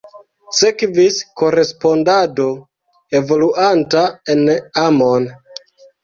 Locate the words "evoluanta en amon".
3.19-5.29